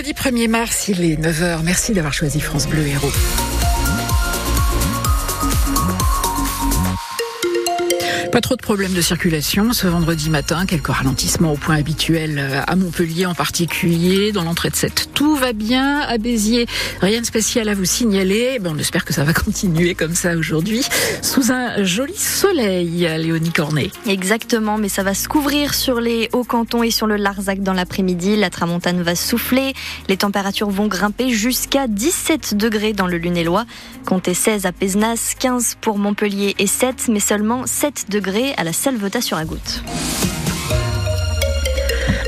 [0.00, 1.62] Vendredi 1er mars, il est 9h.
[1.62, 3.12] Merci d'avoir choisi France Bleu Héros.
[8.32, 10.64] Pas trop de problèmes de circulation ce vendredi matin.
[10.64, 14.30] Quelques ralentissements au point habituel euh, à Montpellier en particulier.
[14.30, 15.98] Dans l'entrée de cette, tout va bien.
[15.98, 16.66] À Béziers,
[17.00, 18.60] rien de spécial à vous signaler.
[18.64, 20.84] on espère que ça va continuer comme ça aujourd'hui.
[21.22, 23.90] Sous un joli soleil, Léonie Cornet.
[24.06, 27.74] Exactement, mais ça va se couvrir sur les hauts cantons et sur le Larzac dans
[27.74, 28.36] l'après-midi.
[28.36, 29.72] La tramontane va souffler.
[30.08, 33.64] Les températures vont grimper jusqu'à 17 degrés dans le Lunélois.
[34.06, 38.19] Comptez 16 à Pézenas, 15 pour Montpellier et 7, mais seulement 7 degrés
[38.56, 39.82] à la Salvetat sur Agoutte.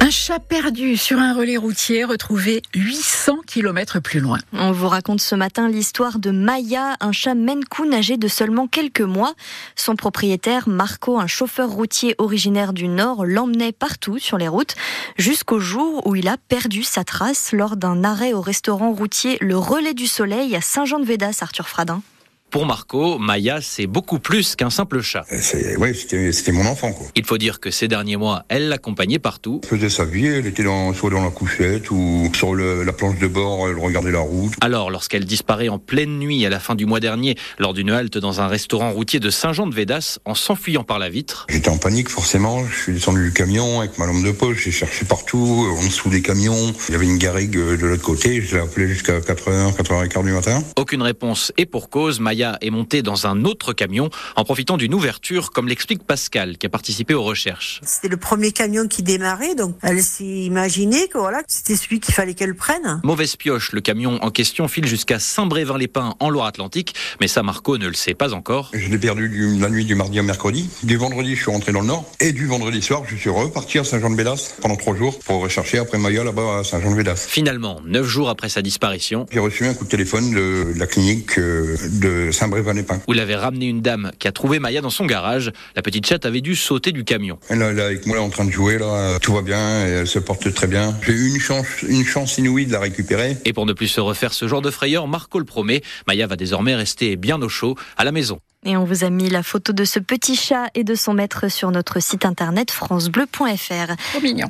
[0.00, 4.38] Un chat perdu sur un relais routier retrouvé 800 km plus loin.
[4.52, 7.62] On vous raconte ce matin l'histoire de Maya, un chat Maine
[7.92, 9.34] âgé de seulement quelques mois.
[9.76, 14.76] Son propriétaire, Marco, un chauffeur routier originaire du Nord, l'emmenait partout sur les routes
[15.16, 19.56] jusqu'au jour où il a perdu sa trace lors d'un arrêt au restaurant routier Le
[19.56, 22.02] Relais du Soleil à Saint-Jean-de-Védas, Arthur Fradin.
[22.50, 25.26] Pour Marco, Maya, c'est beaucoup plus qu'un simple chat.
[25.78, 26.92] Oui, c'était mon enfant.
[26.92, 27.06] Quoi.
[27.14, 29.60] Il faut dire que ces derniers mois, elle l'accompagnait partout.
[29.64, 32.94] Elle faisait sa vie, elle était dans, soit dans la couchette ou sur le, la
[32.94, 34.54] planche de bord, elle regardait la route.
[34.62, 38.16] Alors, lorsqu'elle disparaît en pleine nuit à la fin du mois dernier, lors d'une halte
[38.16, 41.44] dans un restaurant routier de Saint-Jean-de-Védas, en s'enfuyant par la vitre...
[41.50, 44.70] J'étais en panique forcément, je suis descendu du camion avec ma lampe de poche, j'ai
[44.70, 46.72] cherché partout, en dessous des camions.
[46.88, 50.32] Il y avait une garrigue de l'autre côté, je l'ai appelé jusqu'à 4h, 4h15 du
[50.32, 50.62] matin.
[50.76, 54.94] Aucune réponse, et pour cause, Maya est montée dans un autre camion en profitant d'une
[54.94, 57.80] ouverture, comme l'explique Pascal, qui a participé aux recherches.
[57.84, 62.14] C'était le premier camion qui démarrait, donc elle s'est imaginée que voilà, c'était celui qu'il
[62.14, 63.00] fallait qu'elle prenne.
[63.04, 67.86] Mauvaise pioche, le camion en question file jusqu'à Saint-Brévin-les-Pins en Loire-Atlantique, mais ça Marco ne
[67.86, 68.70] le sait pas encore.
[68.72, 70.68] Je l'ai perdu du, la nuit du mardi au mercredi.
[70.82, 73.78] Du vendredi, je suis rentré dans le Nord, et du vendredi soir, je suis reparti
[73.78, 77.26] à Saint-Jean-de-Bédas pendant trois jours pour rechercher après Maya là-bas à Saint-Jean-de-Bédas.
[77.28, 81.38] Finalement, neuf jours après sa disparition, j'ai reçu un coup de téléphone de la clinique
[81.38, 83.00] euh, de Saint-Brévin-les-Pins.
[83.08, 85.50] Où il avait ramené une dame qui a trouvé Maya dans son garage.
[85.74, 87.38] La petite chatte avait dû sauter du camion.
[87.48, 90.18] Elle est avec moi en train de jouer là, tout va bien, et elle se
[90.18, 90.94] porte très bien.
[91.02, 93.36] J'ai eu une chance, une chance inouïe de la récupérer.
[93.44, 96.36] Et pour ne plus se refaire ce genre de frayeur, Marco le promet, Maya va
[96.36, 98.40] désormais rester bien au chaud à la maison.
[98.64, 101.48] Et on vous a mis la photo de ce petit chat et de son maître
[101.48, 103.92] sur notre site internet francebleu.fr.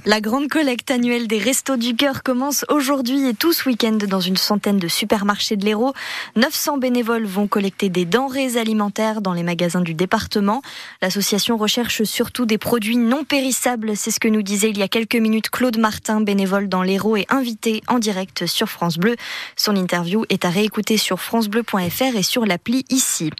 [0.07, 4.21] La grande collecte annuelle des Restos du Cœur commence aujourd'hui et tout ce week-end dans
[4.21, 5.93] une centaine de supermarchés de l'Hérault.
[6.37, 10.63] 900 bénévoles vont collecter des denrées alimentaires dans les magasins du département.
[11.03, 13.97] L'association recherche surtout des produits non périssables.
[13.97, 17.17] C'est ce que nous disait il y a quelques minutes Claude Martin, bénévole dans l'Hérault
[17.17, 19.17] et invité en direct sur France Bleu.
[19.57, 23.31] Son interview est à réécouter sur francebleu.fr et sur l'appli ici.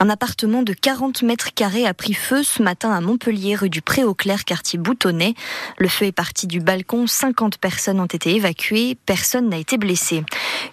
[0.00, 3.82] Un appartement de 40 mètres carrés a pris feu ce matin à Montpellier, rue du
[3.82, 5.34] Pré-au-Clair, quartier Boutonnet.
[5.78, 7.06] Le feu est parti du balcon.
[7.06, 8.96] 50 personnes ont été évacuées.
[9.06, 10.24] Personne n'a été blessé.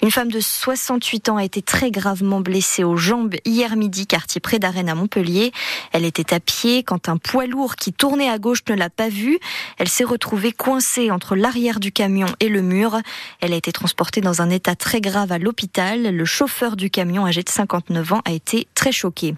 [0.01, 4.39] Une femme de 68 ans a été très gravement blessée aux jambes hier midi, quartier
[4.41, 5.51] près d'Arène à Montpellier.
[5.91, 9.09] Elle était à pied quand un poids lourd qui tournait à gauche ne l'a pas
[9.09, 9.39] vue.
[9.77, 12.99] Elle s'est retrouvée coincée entre l'arrière du camion et le mur.
[13.41, 16.15] Elle a été transportée dans un état très grave à l'hôpital.
[16.15, 19.35] Le chauffeur du camion, âgé de 59 ans, a été très choqué.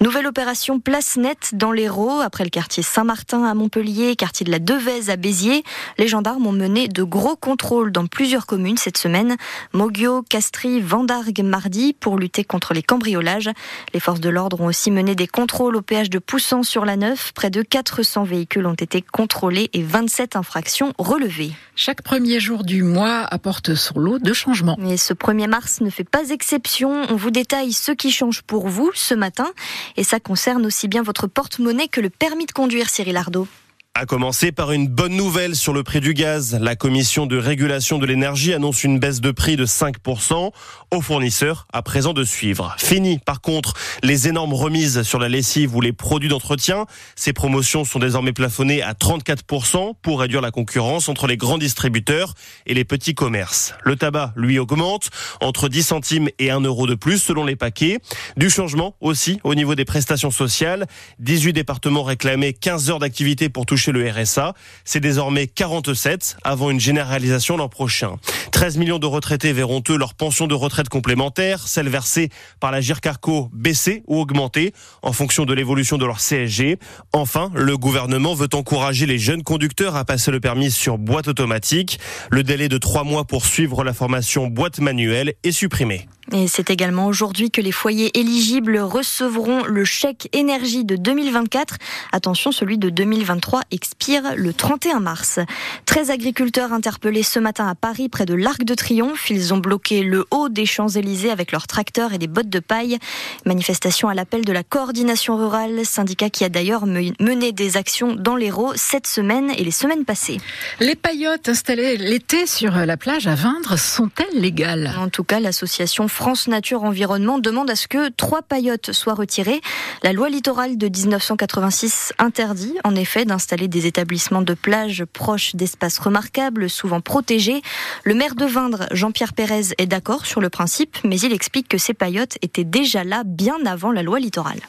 [0.00, 4.58] Nouvelle opération place nette dans l'Hérault, après le quartier Saint-Martin à Montpellier, quartier de la
[4.58, 5.62] Devèze à Béziers.
[5.98, 9.36] Les gendarmes ont mené de gros contrôles dans plusieurs communes cette semaine.
[9.72, 15.14] Moguio, Castries, Vendargue mardi pour lutter contre les Les forces de l'ordre ont aussi mené
[15.14, 17.32] des contrôles au péage de Poussan sur la Neuf.
[17.34, 21.52] Près de 400 véhicules ont été contrôlés et 27 infractions relevées.
[21.74, 24.78] Chaque premier jour du mois apporte son lot de changements.
[24.88, 27.04] Et ce 1er mars ne fait pas exception.
[27.08, 29.50] On vous détaille ce qui change pour vous ce matin
[29.96, 33.46] et ça concerne aussi bien votre porte-monnaie que le permis de conduire, Cyril Ardo.
[33.94, 36.58] A commencer par une bonne nouvelle sur le prix du gaz.
[36.58, 40.50] La commission de régulation de l'énergie annonce une baisse de prix de 5%
[40.90, 42.74] aux fournisseurs à présent de suivre.
[42.78, 46.86] Fini par contre les énormes remises sur la lessive ou les produits d'entretien.
[47.16, 52.32] Ces promotions sont désormais plafonnées à 34% pour réduire la concurrence entre les grands distributeurs
[52.64, 53.74] et les petits commerces.
[53.84, 55.10] Le tabac, lui, augmente
[55.42, 57.98] entre 10 centimes et 1 euro de plus selon les paquets.
[58.38, 60.86] Du changement aussi au niveau des prestations sociales.
[61.18, 64.54] 18 départements réclamaient 15 heures d'activité pour toucher le RSA.
[64.84, 68.16] C'est désormais 47 avant une généralisation l'an prochain.
[68.52, 72.28] 13 millions de retraités verront eux leur pension de retraite complémentaire, celle versée
[72.60, 76.78] par la GIRCARCO baisser ou augmenter en fonction de l'évolution de leur CSG.
[77.12, 81.98] Enfin, le gouvernement veut encourager les jeunes conducteurs à passer le permis sur boîte automatique.
[82.30, 86.06] Le délai de trois mois pour suivre la formation boîte manuelle est supprimé.
[86.30, 91.76] Et c'est également aujourd'hui que les foyers éligibles recevront le chèque énergie de 2024.
[92.12, 95.40] Attention, celui de 2023 expire le 31 mars.
[95.86, 99.30] 13 agriculteurs interpellés ce matin à Paris près de l'Arc de Triomphe.
[99.30, 102.98] Ils ont bloqué le haut des Champs-Élysées avec leurs tracteurs et des bottes de paille.
[103.44, 108.36] Manifestation à l'appel de la coordination rurale, syndicat qui a d'ailleurs mené des actions dans
[108.36, 110.38] l'Hérault cette semaine et les semaines passées.
[110.78, 114.94] Les paillotes installées l'été sur la plage à Vindre sont-elles légales?
[114.98, 119.62] En tout cas, l'association France Nature Environnement demande à ce que trois paillotes soient retirées.
[120.02, 125.98] La loi littorale de 1986 interdit en effet d'installer des établissements de plage proches d'espaces
[125.98, 127.62] remarquables, souvent protégés.
[128.04, 131.78] Le maire de Vindre, Jean-Pierre Pérez, est d'accord sur le principe, mais il explique que
[131.78, 134.60] ces paillotes étaient déjà là bien avant la loi littorale.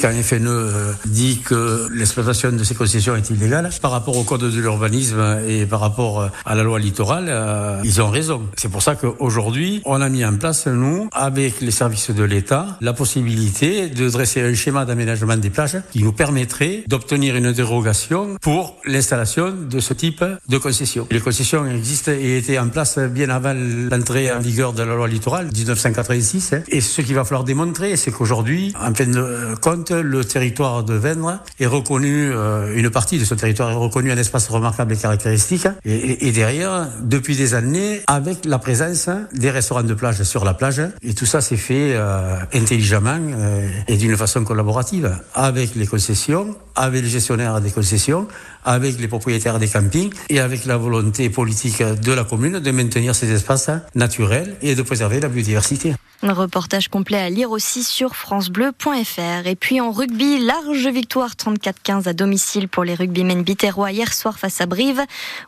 [0.00, 4.42] Quand FNE euh, dit que l'exploitation de ces concessions est illégale, par rapport au code
[4.42, 8.42] de l'urbanisme et par rapport euh, à la loi littorale, euh, ils ont raison.
[8.56, 12.76] C'est pour ça qu'aujourd'hui, on a mis en place, nous, avec les services de l'État,
[12.80, 18.36] la possibilité de dresser un schéma d'aménagement des plages qui nous permettrait d'obtenir une dérogation
[18.40, 21.06] pour l'installation de ce type de concessions.
[21.10, 25.08] Les concessions existent et étaient en place bien avant l'entrée en vigueur de la loi
[25.08, 26.54] littorale, 1986.
[26.68, 30.94] Et ce qu'il va falloir démontrer, c'est qu'aujourd'hui, en fin de compte, le territoire de
[30.94, 34.96] Vendre est reconnu, euh, une partie de ce territoire est reconnu un espace remarquable et
[34.96, 35.66] caractéristique.
[35.84, 40.82] Et, derrière, depuis des années, avec la présence des restaurants de plage sur la plage,
[41.02, 46.56] et tout ça s'est fait euh, intelligemment euh, et d'une façon collaborative avec les concessions,
[46.74, 48.26] avec les gestionnaires des concessions,
[48.64, 53.14] avec les propriétaires des campings et avec la volonté politique de la commune de maintenir
[53.14, 55.94] ces espaces naturels et de préserver la biodiversité.
[56.26, 59.46] Un reportage complet à lire aussi sur francebleu.fr.
[59.46, 64.38] Et puis en rugby, large victoire 34-15 à domicile pour les rugbymen biterrois hier soir
[64.38, 65.02] face à Brive.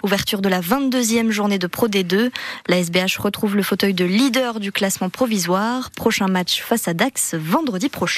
[0.04, 2.30] Ouverture de la 22e journée de Pro D2.
[2.68, 5.90] La SBH retrouve le fauteuil de leader du classement provisoire.
[5.92, 8.14] Prochain match face à Dax vendredi prochain.